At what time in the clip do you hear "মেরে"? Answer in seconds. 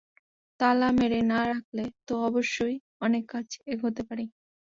0.97-1.19